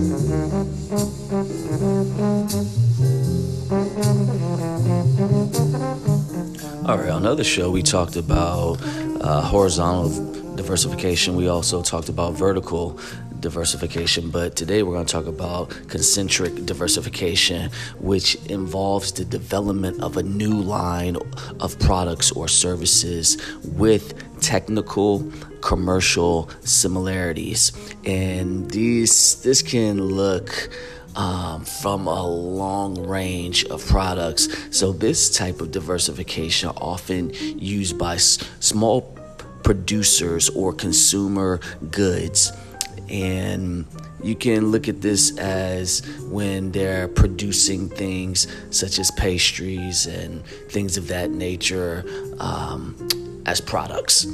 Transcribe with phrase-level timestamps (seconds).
[0.00, 0.06] All
[6.96, 8.78] right, on another show, we talked about
[9.20, 11.36] uh, horizontal diversification.
[11.36, 12.98] We also talked about vertical
[13.40, 20.16] diversification, but today we're going to talk about concentric diversification, which involves the development of
[20.16, 21.16] a new line
[21.60, 25.30] of products or services with technical
[25.60, 27.72] commercial similarities.
[28.04, 30.70] And these this can look
[31.16, 34.48] um, from a long range of products.
[34.70, 39.02] So this type of diversification often used by s- small
[39.62, 42.52] producers or consumer goods.
[43.08, 43.86] And
[44.22, 50.96] you can look at this as when they're producing things such as pastries and things
[50.96, 52.04] of that nature
[52.38, 52.94] um,
[53.50, 54.26] as products.